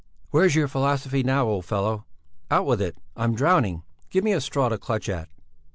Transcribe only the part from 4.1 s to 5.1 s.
me a straw to clutch